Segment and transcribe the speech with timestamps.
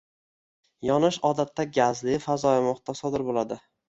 [0.87, 3.59] Yonish odatda gazli- fazoviy muhitda sodir bo’ladi